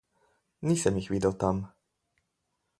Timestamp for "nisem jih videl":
0.65-1.33